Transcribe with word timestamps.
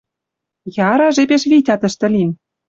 Яра, 0.89 1.07
жепеш 1.17 1.41
Витя 1.51 1.75
тӹштӹ 1.81 2.07
лин. 2.13 2.29